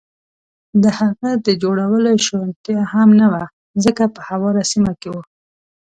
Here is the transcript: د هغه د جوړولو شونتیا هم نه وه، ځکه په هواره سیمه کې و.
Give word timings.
د 0.83 0.83
هغه 0.99 1.29
د 1.45 1.47
جوړولو 1.61 2.11
شونتیا 2.25 2.81
هم 2.93 3.09
نه 3.21 3.27
وه، 3.31 3.45
ځکه 3.83 4.03
په 4.13 4.19
هواره 4.29 4.61
سیمه 4.71 4.93
کې 5.01 5.09
و. 5.11 5.15